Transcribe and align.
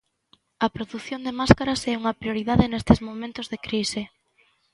A 0.65 0.67
produción 0.75 1.21
de 1.23 1.33
máscaras 1.39 1.81
é 1.91 1.93
unha 2.01 2.17
prioridade 2.21 2.71
nestes 2.71 2.99
momentos 3.07 3.45
de 3.51 3.57
crise. 3.65 4.01